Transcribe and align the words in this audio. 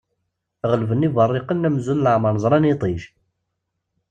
Ɣelben 0.69 1.05
iberriqen 1.07 1.67
amzun 1.67 2.03
leɛmer 2.05 2.35
ẓran 2.43 2.69
iṭij. 2.73 3.01